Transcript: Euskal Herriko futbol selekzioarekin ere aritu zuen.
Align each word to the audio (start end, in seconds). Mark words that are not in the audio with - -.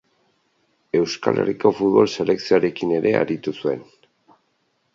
Euskal 0.99 1.41
Herriko 1.43 1.71
futbol 1.81 2.09
selekzioarekin 2.21 2.97
ere 3.01 3.15
aritu 3.23 3.57
zuen. 3.63 3.87